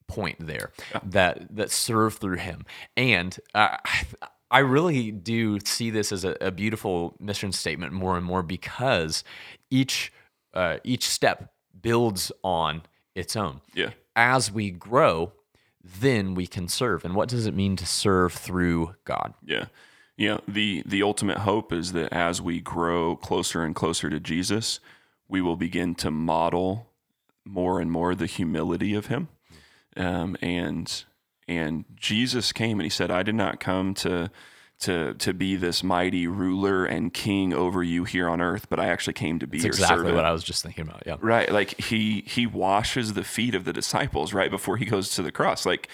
point 0.08 0.46
there 0.46 0.72
that 1.04 1.54
that 1.54 1.70
serve 1.70 2.14
through 2.14 2.36
him, 2.36 2.64
and 2.96 3.38
uh, 3.54 3.76
I, 3.84 4.04
I 4.50 4.60
really 4.60 5.10
do 5.10 5.58
see 5.64 5.90
this 5.90 6.12
as 6.12 6.24
a, 6.24 6.36
a 6.40 6.50
beautiful 6.50 7.16
mission 7.18 7.52
statement 7.52 7.92
more 7.92 8.16
and 8.16 8.24
more 8.24 8.42
because 8.42 9.24
each 9.70 10.12
uh, 10.54 10.78
each 10.84 11.08
step 11.08 11.52
builds 11.80 12.32
on 12.42 12.82
its 13.14 13.36
own. 13.36 13.60
Yeah. 13.74 13.90
As 14.14 14.50
we 14.50 14.70
grow, 14.70 15.32
then 15.82 16.34
we 16.34 16.46
can 16.46 16.68
serve. 16.68 17.04
And 17.04 17.14
what 17.14 17.28
does 17.28 17.46
it 17.46 17.54
mean 17.54 17.76
to 17.76 17.86
serve 17.86 18.32
through 18.32 18.94
God? 19.04 19.34
Yeah. 19.44 19.66
Know, 20.18 20.40
the 20.48 20.82
the 20.86 21.02
ultimate 21.02 21.38
hope 21.38 21.72
is 21.72 21.92
that 21.92 22.12
as 22.12 22.40
we 22.40 22.60
grow 22.60 23.16
closer 23.16 23.62
and 23.62 23.74
closer 23.74 24.08
to 24.08 24.18
Jesus, 24.18 24.80
we 25.28 25.42
will 25.42 25.56
begin 25.56 25.94
to 25.96 26.10
model 26.10 26.88
more 27.44 27.80
and 27.80 27.90
more 27.90 28.14
the 28.14 28.26
humility 28.26 28.94
of 28.94 29.06
him. 29.06 29.28
Um, 29.96 30.36
and 30.40 31.04
and 31.48 31.84
Jesus 31.94 32.52
came 32.52 32.78
and 32.78 32.84
he 32.84 32.90
said, 32.90 33.10
I 33.10 33.22
did 33.22 33.34
not 33.34 33.60
come 33.60 33.94
to 33.94 34.30
to 34.80 35.14
to 35.14 35.32
be 35.32 35.56
this 35.56 35.82
mighty 35.82 36.26
ruler 36.26 36.84
and 36.84 37.12
king 37.12 37.54
over 37.54 37.82
you 37.82 38.04
here 38.04 38.28
on 38.28 38.40
earth, 38.40 38.68
but 38.68 38.78
I 38.78 38.86
actually 38.86 39.14
came 39.14 39.38
to 39.38 39.46
be 39.46 39.58
That's 39.58 39.78
exactly 39.78 39.98
servant. 39.98 40.16
what 40.16 40.24
I 40.24 40.32
was 40.32 40.44
just 40.44 40.62
thinking 40.62 40.86
about. 40.86 41.02
Yeah. 41.06 41.16
Right. 41.20 41.50
Like 41.50 41.80
he 41.80 42.22
he 42.26 42.46
washes 42.46 43.14
the 43.14 43.24
feet 43.24 43.54
of 43.54 43.64
the 43.64 43.72
disciples 43.72 44.34
right 44.34 44.50
before 44.50 44.76
he 44.76 44.84
goes 44.84 45.10
to 45.10 45.22
the 45.22 45.32
cross. 45.32 45.64
Like 45.64 45.88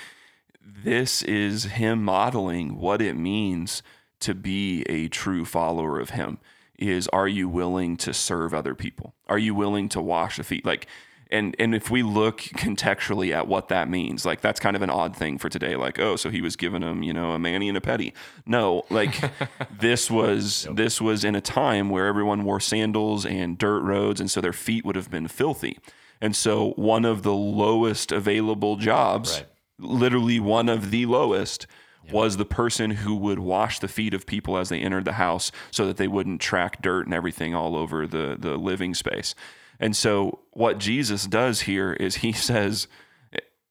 this 0.61 1.23
is 1.23 1.65
him 1.65 2.03
modeling 2.03 2.79
what 2.79 3.01
it 3.01 3.15
means 3.15 3.83
to 4.21 4.35
be 4.35 4.83
a 4.89 5.09
true 5.09 5.45
follower 5.45 6.01
of 6.01 6.11
him. 6.11 6.39
Is 6.79 7.07
are 7.09 7.29
you 7.29 7.49
willing 7.49 7.97
to 7.99 8.13
serve 8.13 8.53
other 8.53 8.75
people? 8.75 9.15
Are 9.29 9.39
you 9.39 9.55
willing 9.55 9.89
to 9.91 10.01
wash 10.01 10.39
the 10.39 10.45
feet? 10.45 10.67
Like 10.67 10.89
and 11.33 11.57
and 11.59 11.75
if 11.75 11.91
we 11.91 12.03
look 12.03 12.41
contextually 12.41 13.33
at 13.33 13.49
what 13.49 13.69
that 13.69 13.89
means, 13.89 14.25
like 14.25 14.43
that's 14.43 14.61
kind 14.61 14.77
of 14.77 14.83
an 14.83 14.91
odd 14.91 15.17
thing 15.17 15.39
for 15.39 15.49
today. 15.49 15.75
Like, 15.75 15.99
oh, 15.99 16.15
so 16.17 16.31
he 16.31 16.43
was 16.43 16.55
giving 16.55 16.83
him, 16.83 17.03
you 17.03 17.13
know, 17.13 17.33
a 17.33 17.39
manny 17.39 17.69
and 17.69 17.77
a 17.77 17.81
petty. 17.81 18.13
No, 18.47 18.85
like 18.91 19.19
this 19.81 20.11
was 20.11 20.67
yep. 20.67 20.77
this 20.77 21.01
was 21.01 21.25
in 21.25 21.35
a 21.35 21.41
time 21.41 21.89
where 21.89 22.07
everyone 22.07 22.45
wore 22.45 22.61
sandals 22.61 23.25
and 23.25 23.57
dirt 23.57 23.81
roads, 23.81 24.21
and 24.21 24.31
so 24.31 24.41
their 24.41 24.53
feet 24.53 24.85
would 24.85 24.95
have 24.95 25.11
been 25.11 25.27
filthy. 25.27 25.79
And 26.21 26.37
so 26.37 26.73
one 26.73 27.05
of 27.05 27.23
the 27.23 27.35
lowest 27.35 28.13
available 28.13 28.77
jobs, 28.77 29.39
right. 29.39 29.47
literally 29.79 30.39
one 30.39 30.69
of 30.69 30.93
the 30.93 31.07
lowest, 31.07 31.67
yep. 32.05 32.13
was 32.13 32.37
the 32.37 32.45
person 32.45 32.91
who 32.93 33.17
would 33.17 33.41
wash 33.41 33.81
the 33.81 33.89
feet 33.89 34.15
of 34.15 34.27
people 34.27 34.57
as 34.57 34.69
they 34.69 34.79
entered 34.79 35.05
the 35.07 35.15
house 35.15 35.51
so 35.73 35.87
that 35.87 35.97
they 35.97 36.07
wouldn't 36.07 36.41
track 36.41 36.81
dirt 36.81 37.07
and 37.07 37.15
everything 37.15 37.55
all 37.55 37.75
over 37.75 38.07
the 38.07 38.37
the 38.39 38.57
living 38.57 38.95
space. 38.95 39.35
And 39.83 39.97
so 39.97 40.39
what 40.53 40.79
Jesus 40.79 41.27
does 41.27 41.63
here 41.63 41.93
is 41.93 42.17
he 42.17 42.33
says, 42.33 42.87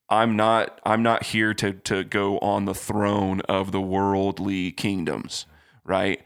I'm 0.10 0.36
not 0.36 0.80
I'm 0.86 1.02
not 1.02 1.24
here 1.28 1.54
to 1.56 1.72
to 1.72 2.04
go 2.04 2.38
on 2.40 2.66
the 2.66 2.76
throne 2.76 3.40
of 3.48 3.72
the 3.72 3.82
worldly 3.82 4.72
kingdoms, 4.74 5.46
right? 5.86 6.22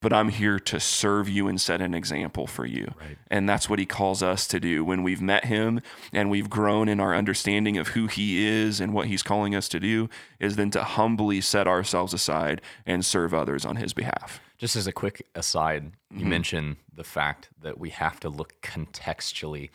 But 0.00 0.12
I'm 0.12 0.30
here 0.30 0.58
to 0.60 0.80
serve 0.80 1.28
you 1.28 1.48
and 1.48 1.60
set 1.60 1.80
an 1.82 1.92
example 1.92 2.46
for 2.46 2.64
you. 2.64 2.94
Right. 2.98 3.18
And 3.30 3.48
that's 3.48 3.68
what 3.68 3.78
he 3.78 3.86
calls 3.86 4.22
us 4.22 4.46
to 4.48 4.60
do 4.60 4.84
when 4.84 5.02
we've 5.02 5.20
met 5.20 5.46
him 5.46 5.80
and 6.12 6.30
we've 6.30 6.48
grown 6.48 6.88
in 6.88 7.00
our 7.00 7.14
understanding 7.14 7.76
of 7.76 7.88
who 7.88 8.06
he 8.06 8.46
is 8.46 8.80
and 8.80 8.94
what 8.94 9.06
he's 9.06 9.22
calling 9.22 9.54
us 9.54 9.68
to 9.68 9.80
do 9.80 10.08
is 10.38 10.56
then 10.56 10.70
to 10.70 10.84
humbly 10.84 11.40
set 11.40 11.66
ourselves 11.66 12.14
aside 12.14 12.62
and 12.86 13.04
serve 13.04 13.34
others 13.34 13.66
on 13.66 13.76
his 13.76 13.92
behalf. 13.92 14.40
Just 14.58 14.76
as 14.76 14.86
a 14.86 14.92
quick 14.92 15.26
aside, 15.34 15.92
you 16.10 16.20
mm-hmm. 16.20 16.28
mentioned 16.28 16.76
the 16.94 17.04
fact 17.04 17.50
that 17.60 17.78
we 17.78 17.90
have 17.90 18.20
to 18.20 18.28
look 18.28 18.60
contextually 18.62 19.70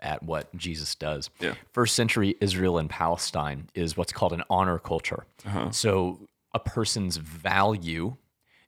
at 0.00 0.22
what 0.22 0.54
Jesus 0.56 0.94
does. 0.94 1.30
Yeah. 1.40 1.54
First 1.72 1.94
century 1.94 2.36
Israel 2.40 2.78
and 2.78 2.90
Palestine 2.90 3.68
is 3.74 3.96
what's 3.96 4.12
called 4.12 4.32
an 4.32 4.42
honor 4.50 4.78
culture. 4.78 5.24
Uh-huh. 5.46 5.70
So 5.70 6.28
a 6.52 6.58
person's 6.58 7.16
value 7.16 8.16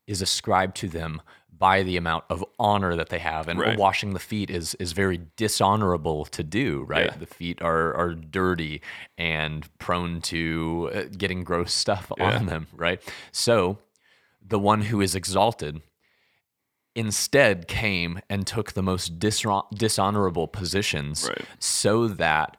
is 0.07 0.23
ascribed 0.23 0.77
to 0.77 0.89
them 0.89 1.21
by 1.59 1.83
the 1.83 1.97
amount 1.97 2.25
of 2.29 2.45
honor 2.59 2.97
that 2.97 3.09
they 3.09 3.19
have. 3.19 3.49
And 3.49 3.59
right. 3.59 3.79
washing 3.79 4.13
the 4.13 4.19
feet 4.19 4.51
is 4.51 4.75
is 4.77 4.93
very 4.93 5.21
dishonorable 5.37 6.27
to 6.27 6.43
do, 6.43 6.85
right? 6.87 7.07
Yeah. 7.07 7.17
The 7.17 7.27
feet 7.27 7.63
are 7.63 7.95
are 7.95 8.15
dirty 8.15 8.83
and 9.17 9.67
prone 9.79 10.21
to 10.23 10.91
uh, 10.95 11.03
getting 11.17 11.45
gross 11.45 11.73
stuff 11.73 12.13
yeah. 12.19 12.37
on 12.37 12.47
them, 12.47 12.67
right? 12.75 13.03
So 13.33 13.79
the 14.47 14.59
one 14.59 14.83
who 14.83 15.00
is 15.00 15.15
exalted 15.15 15.81
instead 16.95 17.69
came 17.69 18.21
and 18.31 18.47
took 18.47 18.73
the 18.73 18.83
most 18.83 19.19
dishonorable 19.19 20.49
positions 20.49 21.29
right. 21.29 21.45
so 21.59 22.09
that 22.09 22.57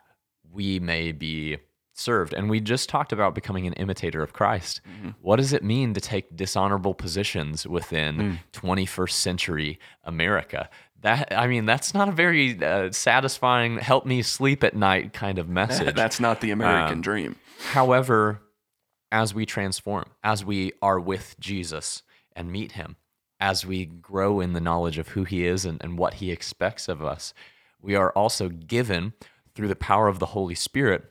we 0.52 0.80
may 0.80 1.12
be 1.12 1.58
served. 1.94 2.34
And 2.34 2.50
we 2.50 2.60
just 2.60 2.88
talked 2.90 3.12
about 3.12 3.34
becoming 3.34 3.66
an 3.66 3.74
imitator 3.74 4.22
of 4.22 4.34
Christ. 4.34 4.82
Mm-hmm. 4.88 5.10
What 5.22 5.38
does 5.38 5.54
it 5.54 5.64
mean 5.64 5.96
to 5.96 6.02
take 6.02 6.36
dishonorable 6.36 6.94
positions 6.94 7.66
within 7.66 8.18
mm. 8.18 8.40
21st 8.54 9.12
century 9.12 9.80
America? 10.04 10.70
That 11.02 11.34
I 11.36 11.48
mean, 11.48 11.66
that's 11.66 11.94
not 11.94 12.10
a 12.10 12.12
very 12.12 12.64
uh, 12.64 12.92
satisfying, 12.92 13.78
help 13.78 14.06
me 14.06 14.22
sleep 14.22 14.64
at 14.64 14.76
night 14.76 15.14
kind 15.14 15.40
of 15.40 15.50
message. 15.62 15.96
that's 15.96 16.20
not 16.20 16.42
the 16.42 16.52
American 16.52 16.96
um, 16.96 17.02
dream. 17.02 17.36
However, 17.72 18.42
as 19.12 19.34
we 19.34 19.46
transform, 19.46 20.06
as 20.24 20.44
we 20.44 20.74
are 20.82 21.00
with 21.00 21.36
Jesus 21.40 22.04
and 22.36 22.52
meet 22.52 22.74
him, 22.74 22.98
as 23.40 23.66
we 23.66 23.86
grow 23.86 24.40
in 24.40 24.54
the 24.54 24.62
knowledge 24.62 24.98
of 24.98 25.10
who 25.10 25.24
he 25.24 25.46
is 25.46 25.66
and, 25.66 25.82
and 25.84 25.98
what 25.98 26.16
he 26.16 26.32
expects 26.32 26.88
of 26.88 27.04
us, 27.04 27.34
we 27.82 27.96
are 27.96 28.12
also 28.12 28.50
given 28.50 29.14
through 29.56 29.68
the 29.68 29.76
power 29.76 30.08
of 30.08 30.20
the 30.20 30.28
Holy 30.28 30.56
Spirit 30.56 31.06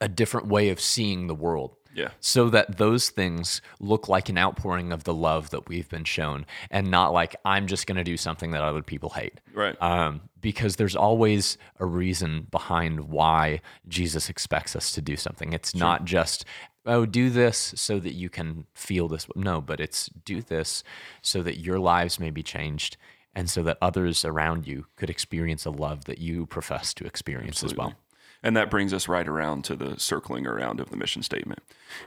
a 0.00 0.08
different 0.08 0.46
way 0.46 0.70
of 0.70 0.80
seeing 0.80 1.26
the 1.26 1.34
world. 1.34 1.76
Yeah. 1.94 2.08
So 2.18 2.50
that 2.50 2.76
those 2.76 3.10
things 3.10 3.62
look 3.78 4.08
like 4.08 4.28
an 4.28 4.36
outpouring 4.36 4.92
of 4.92 5.04
the 5.04 5.14
love 5.14 5.50
that 5.50 5.68
we've 5.68 5.88
been 5.88 6.04
shown 6.04 6.44
and 6.68 6.90
not 6.90 7.12
like 7.12 7.36
I'm 7.44 7.68
just 7.68 7.86
going 7.86 7.98
to 7.98 8.04
do 8.04 8.16
something 8.16 8.50
that 8.50 8.62
other 8.62 8.82
people 8.82 9.10
hate. 9.10 9.40
Right. 9.52 9.80
Um, 9.80 10.22
because 10.40 10.74
there's 10.74 10.96
always 10.96 11.56
a 11.78 11.86
reason 11.86 12.48
behind 12.50 13.08
why 13.08 13.60
Jesus 13.86 14.28
expects 14.28 14.74
us 14.74 14.90
to 14.92 15.00
do 15.00 15.16
something. 15.16 15.52
It's 15.52 15.70
sure. 15.70 15.78
not 15.78 16.04
just 16.04 16.44
oh, 16.86 17.06
do 17.06 17.30
this 17.30 17.74
so 17.76 17.98
that 17.98 18.14
you 18.14 18.28
can 18.28 18.66
feel 18.74 19.08
this. 19.08 19.26
No, 19.34 19.60
but 19.60 19.80
it's 19.80 20.10
do 20.24 20.42
this 20.42 20.84
so 21.22 21.42
that 21.42 21.58
your 21.58 21.78
lives 21.78 22.20
may 22.20 22.30
be 22.30 22.42
changed 22.42 22.96
and 23.34 23.50
so 23.50 23.62
that 23.62 23.78
others 23.82 24.24
around 24.24 24.66
you 24.66 24.86
could 24.96 25.10
experience 25.10 25.64
a 25.64 25.70
love 25.70 26.04
that 26.04 26.18
you 26.18 26.46
profess 26.46 26.94
to 26.94 27.04
experience 27.04 27.62
Absolutely. 27.62 27.74
as 27.74 27.78
well. 27.78 27.94
And 28.42 28.56
that 28.56 28.70
brings 28.70 28.92
us 28.92 29.08
right 29.08 29.26
around 29.26 29.64
to 29.64 29.76
the 29.76 29.98
circling 29.98 30.46
around 30.46 30.78
of 30.78 30.90
the 30.90 30.96
mission 30.96 31.22
statement 31.22 31.60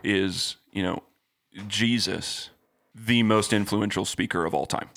is, 0.04 0.58
you 0.72 0.84
know, 0.84 1.04
Jesus, 1.68 2.52
the 2.94 3.24
most 3.24 3.52
influential 3.52 4.06
speaker 4.06 4.46
of 4.46 4.54
all 4.54 4.66
time 4.66 4.90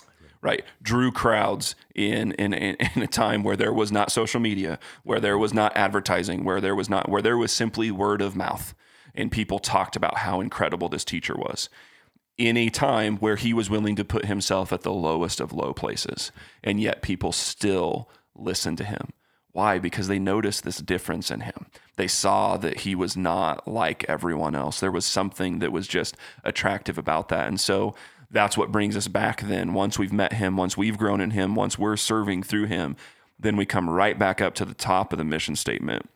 right 0.43 0.65
drew 0.81 1.13
crowds 1.13 1.75
in, 1.95 2.33
in 2.33 2.55
in 2.55 2.77
a 3.03 3.07
time 3.07 3.43
where 3.43 3.57
there 3.57 3.73
was 3.73 3.93
not 3.93 4.11
social 4.11 4.41
media 4.41 4.79
where 5.03 5.21
there 5.21 5.37
was 5.37 5.53
not 5.53 5.77
advertising 5.77 6.45
where 6.45 6.63
there 6.63 6.75
was 6.75 6.89
not 6.89 7.11
where 7.11 7.21
there 7.21 7.37
was 7.37 7.53
simply 7.53 7.91
word 7.91 8.23
of 8.23 8.35
mouth 8.35 8.75
and 9.15 9.33
people 9.33 9.59
talked 9.59 9.97
about 9.97 10.19
how 10.19 10.41
incredible 10.41 10.89
this 10.89 11.05
teacher 11.05 11.35
was. 11.37 11.69
In 12.39 12.57
a 12.57 12.71
time 12.71 13.17
where 13.19 13.37
he 13.37 13.53
was 13.53 13.69
willing 13.69 13.97
to 13.97 14.05
put 14.05 14.25
himself 14.25 14.73
at 14.73 14.83
the 14.83 14.93
lowest 14.93 15.41
of 15.41 15.53
low 15.53 15.75
places 15.75 16.33
and 16.65 16.81
yet 16.81 17.03
people 17.03 17.33
still 17.33 18.09
listened 18.35 18.79
to 18.79 18.85
him. 18.85 19.11
Why? 19.53 19.79
Because 19.79 20.09
they 20.09 20.19
noticed 20.19 20.65
this 20.65 20.79
difference 20.79 21.31
in 21.31 21.41
him. 21.41 21.67
They 21.97 22.07
saw 22.07 22.57
that 22.57 22.81
he 22.81 22.95
was 22.95 23.17
not 23.17 23.67
like 23.67 24.05
everyone 24.09 24.55
else. 24.55 24.81
There 24.81 24.93
was 24.93 25.05
something 25.05 25.59
that 25.59 25.73
was 25.73 25.89
just 25.89 26.17
attractive 26.45 26.97
about 26.97 27.29
that. 27.29 27.49
And 27.49 27.61
so 27.61 27.95
that's 28.31 28.57
what 28.57 28.73
brings 28.73 28.97
us 28.97 29.09
back 29.09 29.43
then. 29.43 29.75
Once 29.75 29.99
we've 29.99 30.13
met 30.13 30.35
him 30.35 30.57
once 30.57 30.77
we've 30.77 30.97
grown 30.97 31.21
in 31.21 31.33
him 31.33 31.55
once 31.55 31.79
we're 31.79 31.97
serving 31.97 32.43
through 32.43 32.67
him 32.67 32.97
then 33.39 33.57
we 33.57 33.65
come 33.65 33.89
right 33.89 34.19
back 34.19 34.41
up 34.41 34.55
to 34.55 34.65
the 34.65 34.75
top 34.75 35.13
of 35.13 35.19
the 35.19 35.25
mission 35.25 35.57
statement 35.57 36.09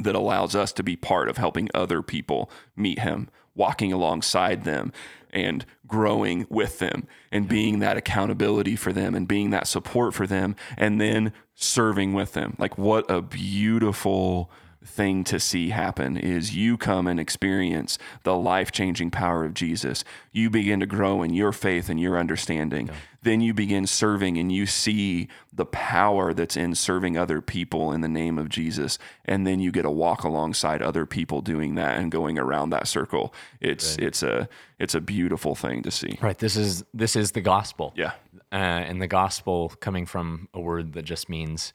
that 0.00 0.14
allows 0.14 0.54
us 0.54 0.72
to 0.72 0.82
be 0.82 0.96
part 0.96 1.28
of 1.28 1.36
helping 1.36 1.68
other 1.74 2.02
people 2.02 2.50
meet 2.76 3.00
him, 3.00 3.28
walking 3.54 3.92
alongside 3.92 4.64
them 4.64 4.92
and 5.30 5.64
growing 5.86 6.46
with 6.48 6.78
them 6.78 7.06
and 7.30 7.48
being 7.48 7.78
that 7.78 7.96
accountability 7.96 8.76
for 8.76 8.92
them 8.92 9.14
and 9.14 9.26
being 9.26 9.50
that 9.50 9.66
support 9.66 10.14
for 10.14 10.26
them 10.26 10.54
and 10.76 11.00
then 11.00 11.32
serving 11.54 12.12
with 12.12 12.32
them. 12.32 12.54
Like, 12.58 12.76
what 12.76 13.10
a 13.10 13.22
beautiful 13.22 14.50
thing 14.84 15.24
to 15.24 15.38
see 15.38 15.70
happen 15.70 16.16
is 16.16 16.54
you 16.54 16.76
come 16.76 17.06
and 17.06 17.20
experience 17.20 17.98
the 18.24 18.36
life-changing 18.36 19.10
power 19.10 19.44
of 19.44 19.54
Jesus. 19.54 20.04
You 20.32 20.50
begin 20.50 20.80
to 20.80 20.86
grow 20.86 21.22
in 21.22 21.32
your 21.34 21.52
faith 21.52 21.88
and 21.88 22.00
your 22.00 22.18
understanding. 22.18 22.88
Yeah. 22.88 22.94
Then 23.22 23.40
you 23.40 23.54
begin 23.54 23.86
serving 23.86 24.36
and 24.36 24.50
you 24.50 24.66
see 24.66 25.28
the 25.52 25.64
power 25.66 26.34
that's 26.34 26.56
in 26.56 26.74
serving 26.74 27.16
other 27.16 27.40
people 27.40 27.92
in 27.92 28.00
the 28.00 28.08
name 28.08 28.38
of 28.38 28.48
Jesus. 28.48 28.98
And 29.24 29.46
then 29.46 29.60
you 29.60 29.70
get 29.70 29.82
to 29.82 29.90
walk 29.90 30.24
alongside 30.24 30.82
other 30.82 31.06
people 31.06 31.40
doing 31.40 31.76
that 31.76 31.98
and 31.98 32.10
going 32.10 32.38
around 32.38 32.70
that 32.70 32.88
circle. 32.88 33.32
It's 33.60 33.96
right. 33.96 34.06
it's 34.06 34.22
a 34.24 34.48
it's 34.80 34.96
a 34.96 35.00
beautiful 35.00 35.54
thing 35.54 35.82
to 35.82 35.90
see. 35.90 36.18
Right. 36.20 36.38
This 36.38 36.56
is 36.56 36.84
this 36.92 37.14
is 37.14 37.30
the 37.32 37.40
gospel. 37.40 37.92
Yeah. 37.96 38.12
Uh, 38.50 38.56
and 38.56 39.00
the 39.00 39.06
gospel 39.06 39.72
coming 39.80 40.04
from 40.04 40.48
a 40.52 40.60
word 40.60 40.92
that 40.94 41.04
just 41.04 41.28
means 41.28 41.72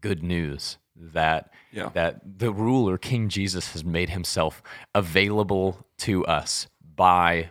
good 0.00 0.22
news 0.22 0.76
that 1.00 1.52
yeah. 1.72 1.90
that 1.94 2.20
the 2.38 2.52
ruler 2.52 2.98
King 2.98 3.28
Jesus 3.28 3.72
has 3.72 3.84
made 3.84 4.10
himself 4.10 4.62
available 4.94 5.86
to 5.98 6.24
us 6.26 6.68
by 6.96 7.50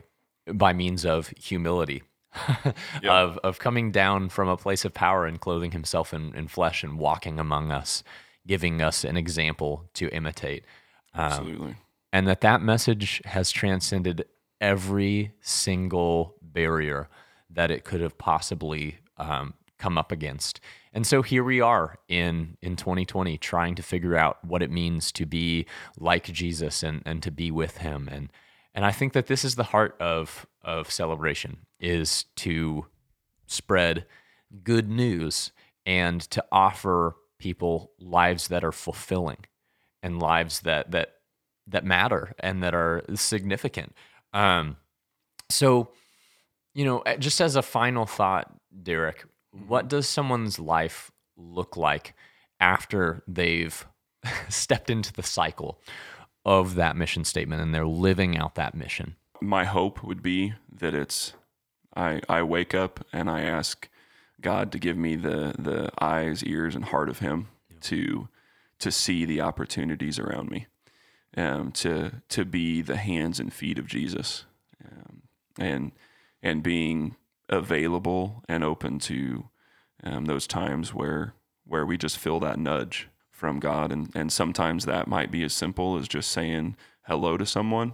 by 0.52 0.74
means 0.74 1.06
of 1.06 1.30
humility. 1.38 2.04
yeah. 3.02 3.22
of 3.22 3.40
of 3.40 3.58
coming 3.58 3.92
down 3.92 4.30
from 4.30 4.48
a 4.48 4.56
place 4.56 4.86
of 4.86 4.94
power 4.94 5.26
and 5.26 5.42
clothing 5.42 5.72
himself 5.72 6.14
in, 6.14 6.34
in 6.36 6.48
flesh 6.48 6.84
and 6.84 7.00
walking 7.00 7.40
among 7.40 7.72
us, 7.72 8.04
giving 8.46 8.82
us 8.82 9.04
an 9.04 9.18
example 9.18 9.90
to 9.96 10.10
imitate. 10.10 10.64
Um, 11.16 11.24
Absolutely. 11.24 11.76
And 12.14 12.28
that 12.28 12.42
that 12.42 12.62
message 12.62 13.22
has 13.26 13.52
transcended 13.52 14.26
every 14.62 15.34
single 15.42 16.36
barrier 16.42 17.10
that 17.50 17.72
it 17.72 17.84
could 17.84 18.02
have 18.02 18.18
possibly 18.18 19.00
um, 19.18 19.54
come 19.80 19.98
up 19.98 20.12
against. 20.12 20.60
And 20.94 21.08
so 21.08 21.22
here 21.22 21.44
we 21.44 21.62
are 21.62 21.98
in 22.08 22.58
in 22.62 22.76
2020 22.76 23.38
trying 23.38 23.76
to 23.76 23.84
figure 23.84 24.16
out 24.16 24.44
what 24.44 24.62
it 24.62 24.72
means 24.72 25.12
to 25.14 25.26
be 25.26 25.66
like 25.98 26.26
Jesus 26.26 26.84
and 26.84 27.02
and 27.06 27.24
to 27.24 27.32
be 27.32 27.50
with 27.50 27.78
him 27.78 28.08
and 28.12 28.30
and 28.76 28.86
I 28.86 28.92
think 28.92 29.14
that 29.14 29.28
this 29.28 29.44
is 29.44 29.56
the 29.56 29.64
heart 29.64 29.96
of 30.00 30.46
of 30.64 30.92
celebration 30.92 31.58
is 31.80 32.26
to 32.38 32.86
spread 33.48 34.06
good 34.64 34.90
news 34.90 35.52
and 35.86 36.22
to 36.22 36.44
offer 36.52 37.16
people 37.40 37.92
lives 38.00 38.50
that 38.50 38.64
are 38.64 38.72
fulfilling 38.72 39.46
and 40.04 40.22
lives 40.22 40.62
that 40.62 40.92
that 40.92 41.16
that 41.68 41.86
matter 41.86 42.34
and 42.40 42.64
that 42.64 42.74
are 42.74 43.04
significant. 43.16 43.94
Um, 44.34 44.78
so, 45.50 45.90
you 46.74 46.86
know, 46.86 47.04
just 47.20 47.42
as 47.42 47.56
a 47.56 47.62
final 47.62 48.06
thought, 48.06 48.52
Derek, 48.84 49.26
what 49.52 49.88
does 49.88 50.08
someone's 50.08 50.60
life 50.60 51.12
look 51.38 51.78
like 51.78 52.14
after 52.60 53.24
they've 53.28 53.86
stepped 54.50 54.90
into 54.90 55.14
the 55.14 55.24
cycle 55.24 55.80
of 56.46 56.76
that 56.76 56.96
mission 56.96 57.24
statement 57.24 57.62
and 57.62 57.74
they're 57.74 57.88
living 57.88 58.38
out 58.38 58.56
that 58.56 58.76
mission? 58.76 59.16
My 59.42 59.66
hope 59.66 60.04
would 60.04 60.22
be 60.22 60.54
that 60.72 60.94
it's 60.94 61.34
I 61.96 62.22
I 62.28 62.44
wake 62.44 62.74
up 62.74 63.06
and 63.12 63.30
I 63.30 63.42
ask 63.42 63.90
God 64.42 64.72
to 64.72 64.80
give 64.80 64.98
me 64.98 65.16
the 65.16 65.54
the 65.58 65.92
eyes, 66.02 66.44
ears, 66.44 66.76
and 66.76 66.86
heart 66.86 67.10
of 67.10 67.20
Him 67.20 67.48
to 67.82 68.28
to 68.80 68.92
see 68.92 69.26
the 69.26 69.42
opportunities 69.42 70.20
around 70.20 70.50
me, 70.50 70.68
um, 71.36 71.72
to 71.74 72.22
to 72.30 72.46
be 72.46 72.82
the 72.82 72.98
hands 72.98 73.40
and 73.40 73.54
feet 73.54 73.78
of 73.78 73.88
Jesus, 73.88 74.46
um, 74.86 75.24
and 75.58 75.92
and 76.42 76.64
being 76.64 77.16
available 77.50 78.44
and 78.48 78.64
open 78.64 79.00
to 79.00 79.50
um, 80.04 80.26
those 80.26 80.48
times 80.48 80.94
where 80.94 81.34
where 81.66 81.86
we 81.86 81.98
just 81.98 82.18
feel 82.18 82.40
that 82.40 82.58
nudge 82.58 83.10
from 83.32 83.60
God, 83.60 83.92
and 83.92 84.10
and 84.16 84.32
sometimes 84.32 84.86
that 84.86 85.08
might 85.08 85.32
be 85.32 85.44
as 85.44 85.54
simple 85.54 85.98
as 85.98 86.08
just 86.08 86.32
saying 86.32 86.76
hello 87.04 87.38
to 87.38 87.46
someone, 87.46 87.94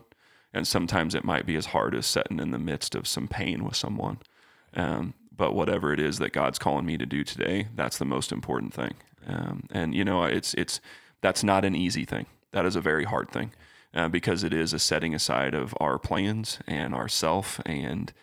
and 0.54 0.68
sometimes 0.68 1.16
it 1.16 1.24
might 1.24 1.46
be 1.46 1.56
as 1.56 1.68
hard 1.68 1.96
as 1.96 2.06
sitting 2.06 2.40
in 2.40 2.52
the 2.52 2.60
midst 2.60 2.96
of 2.96 3.08
some 3.08 3.28
pain 3.28 3.64
with 3.64 3.76
someone. 3.76 4.20
Um, 4.74 5.14
but 5.36 5.54
whatever 5.54 5.92
it 5.94 6.00
is 6.00 6.20
that 6.20 6.34
God's 6.34 6.60
calling 6.60 6.86
me 6.86 6.98
to 6.98 7.06
do 7.06 7.24
today, 7.24 7.68
that's 7.76 7.98
the 7.98 8.06
most 8.06 8.32
important 8.32 8.74
thing. 8.74 8.94
Um, 9.28 9.64
and 9.72 9.94
you 9.94 10.06
know, 10.06 10.24
it's 10.24 10.54
it's 10.56 10.80
that's 11.22 11.44
not 11.44 11.66
an 11.66 11.76
easy 11.76 12.06
thing. 12.06 12.26
That 12.52 12.66
is 12.66 12.76
a 12.76 12.82
very 12.82 13.04
hard 13.04 13.30
thing 13.32 13.52
uh, 13.94 14.10
because 14.10 14.44
it 14.44 14.54
is 14.54 14.74
a 14.74 14.80
setting 14.80 15.14
aside 15.16 15.54
of 15.54 15.74
our 15.80 15.98
plans 15.98 16.60
and 16.68 16.94
ourself 16.94 17.60
and 17.66 18.14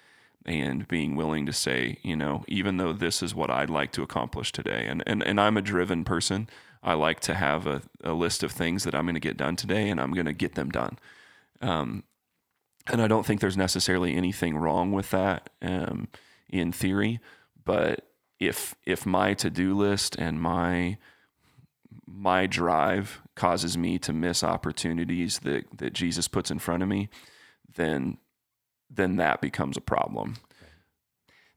and 0.45 0.89
being 0.89 1.15
willing 1.17 1.47
to 1.47 1.53
say, 1.53 1.99
you 2.03 2.17
know, 2.17 2.45
even 2.49 2.77
though 2.77 2.93
this 2.93 3.23
is 3.23 3.35
what 3.35 3.51
I'd 3.51 3.71
like 3.71 3.93
to 3.93 4.03
accomplish 4.03 4.53
today, 4.53 4.87
and 4.89 5.03
and, 5.07 5.23
and 5.23 5.41
I'm 5.41 5.57
a 5.57 5.63
driven 5.63 6.05
person. 6.05 6.49
I 6.85 6.95
like 6.95 7.21
to 7.21 7.35
have 7.35 7.69
a, 7.69 7.83
a 8.03 8.13
list 8.13 8.43
of 8.43 8.51
things 8.51 8.83
that 8.83 8.93
I'm 8.93 9.05
going 9.05 9.15
to 9.15 9.21
get 9.21 9.37
done 9.37 9.55
today, 9.55 9.89
and 9.89 10.01
I'm 10.01 10.13
going 10.13 10.27
to 10.27 10.33
get 10.33 10.57
them 10.57 10.69
done. 10.69 10.99
Um, 11.61 12.03
and 12.89 13.01
I 13.01 13.07
don't 13.07 13.25
think 13.25 13.41
there's 13.41 13.57
necessarily 13.57 14.17
anything 14.17 14.57
wrong 14.57 14.91
with 14.91 15.11
that. 15.11 15.49
Um, 15.63 16.09
in 16.53 16.71
theory, 16.71 17.19
but 17.65 18.07
if 18.39 18.77
if 18.85 19.07
my 19.07 19.35
to-do 19.35 19.75
list 19.75 20.15
and 20.17 20.41
my 20.41 20.99
my 22.07 22.47
drive 22.47 23.23
causes 23.35 23.79
me 23.79 23.99
to 23.99 24.13
miss 24.13 24.45
opportunities 24.45 25.41
that 25.41 25.65
that 25.79 25.95
Jesus 25.95 26.29
puts 26.29 26.51
in 26.51 26.59
front 26.59 26.83
of 26.83 26.89
me, 26.89 27.09
then 27.75 28.19
then 28.95 29.17
that 29.17 29.41
becomes 29.41 29.77
a 29.77 29.81
problem. 29.81 30.37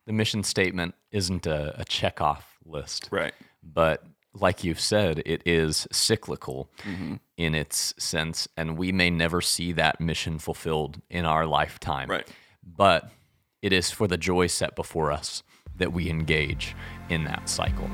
The 0.05 0.13
mission 0.13 0.43
statement 0.43 0.95
isn't 1.11 1.47
a, 1.47 1.79
a 1.79 1.85
check 1.85 2.21
off 2.21 2.57
list. 2.65 3.09
Right. 3.11 3.33
But 3.63 4.03
like 4.33 4.63
you've 4.63 4.79
said, 4.79 5.23
it 5.25 5.41
is 5.45 5.87
cyclical 5.91 6.69
mm-hmm. 6.83 7.15
in 7.37 7.55
its 7.55 7.93
sense, 7.97 8.47
and 8.57 8.77
we 8.77 8.91
may 8.91 9.09
never 9.09 9.41
see 9.41 9.71
that 9.73 9.99
mission 9.99 10.39
fulfilled 10.39 11.01
in 11.09 11.25
our 11.25 11.45
lifetime. 11.45 12.09
Right. 12.09 12.27
But 12.63 13.09
it 13.61 13.73
is 13.73 13.91
for 13.91 14.07
the 14.07 14.17
joy 14.17 14.47
set 14.47 14.75
before 14.75 15.11
us 15.11 15.41
that 15.77 15.91
we 15.91 16.09
engage 16.09 16.75
in 17.09 17.23
that 17.25 17.49
cycle. 17.49 17.89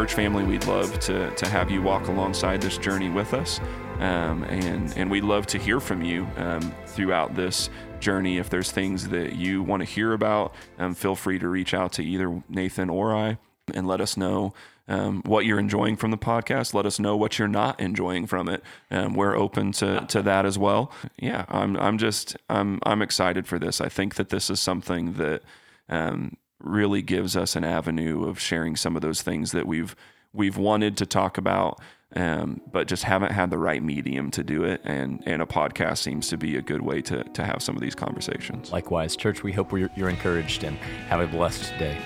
Church 0.00 0.14
family, 0.14 0.42
we'd 0.42 0.64
love 0.64 0.98
to, 0.98 1.30
to 1.34 1.46
have 1.46 1.70
you 1.70 1.82
walk 1.82 2.08
alongside 2.08 2.58
this 2.58 2.78
journey 2.78 3.10
with 3.10 3.34
us. 3.34 3.60
Um, 3.98 4.44
and, 4.44 4.90
and 4.96 5.10
we'd 5.10 5.24
love 5.24 5.46
to 5.48 5.58
hear 5.58 5.78
from 5.78 6.02
you 6.02 6.26
um, 6.38 6.74
throughout 6.86 7.34
this 7.34 7.68
journey. 7.98 8.38
If 8.38 8.48
there's 8.48 8.72
things 8.72 9.10
that 9.10 9.34
you 9.34 9.62
want 9.62 9.82
to 9.82 9.84
hear 9.84 10.14
about, 10.14 10.54
um, 10.78 10.94
feel 10.94 11.14
free 11.14 11.38
to 11.38 11.46
reach 11.50 11.74
out 11.74 11.92
to 11.92 12.02
either 12.02 12.42
Nathan 12.48 12.88
or 12.88 13.14
I 13.14 13.36
and 13.74 13.86
let 13.86 14.00
us 14.00 14.16
know 14.16 14.54
um, 14.88 15.20
what 15.26 15.44
you're 15.44 15.58
enjoying 15.58 15.96
from 15.96 16.12
the 16.12 16.16
podcast. 16.16 16.72
Let 16.72 16.86
us 16.86 16.98
know 16.98 17.14
what 17.14 17.38
you're 17.38 17.46
not 17.46 17.78
enjoying 17.78 18.26
from 18.26 18.48
it. 18.48 18.62
Um, 18.90 19.12
we're 19.12 19.36
open 19.36 19.70
to, 19.72 20.06
to 20.08 20.22
that 20.22 20.46
as 20.46 20.56
well. 20.56 20.90
Yeah, 21.18 21.44
I'm 21.46 21.76
I'm 21.76 21.98
just 21.98 22.38
I'm 22.48 22.80
I'm 22.84 23.02
excited 23.02 23.46
for 23.46 23.58
this. 23.58 23.82
I 23.82 23.90
think 23.90 24.14
that 24.14 24.30
this 24.30 24.48
is 24.48 24.60
something 24.60 25.12
that 25.14 25.42
um, 25.90 26.38
really 26.60 27.02
gives 27.02 27.36
us 27.36 27.56
an 27.56 27.64
avenue 27.64 28.24
of 28.26 28.38
sharing 28.38 28.76
some 28.76 28.96
of 28.96 29.02
those 29.02 29.22
things 29.22 29.52
that 29.52 29.66
we've 29.66 29.96
we've 30.32 30.56
wanted 30.56 30.96
to 30.98 31.06
talk 31.06 31.38
about, 31.38 31.80
um, 32.14 32.60
but 32.70 32.86
just 32.86 33.02
haven't 33.02 33.32
had 33.32 33.50
the 33.50 33.58
right 33.58 33.82
medium 33.82 34.30
to 34.32 34.44
do 34.44 34.64
it. 34.64 34.80
And 34.84 35.22
and 35.26 35.42
a 35.42 35.46
podcast 35.46 35.98
seems 35.98 36.28
to 36.28 36.36
be 36.36 36.56
a 36.56 36.62
good 36.62 36.82
way 36.82 37.02
to 37.02 37.24
to 37.24 37.44
have 37.44 37.62
some 37.62 37.76
of 37.76 37.82
these 37.82 37.94
conversations. 37.94 38.72
Likewise, 38.72 39.16
church. 39.16 39.42
We 39.42 39.52
hope 39.52 39.72
you're 39.72 40.10
encouraged 40.10 40.64
and 40.64 40.76
have 41.08 41.20
a 41.20 41.26
blessed 41.26 41.72
day. 41.78 41.98